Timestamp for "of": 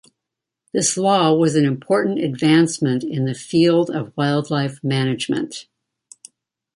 3.91-4.17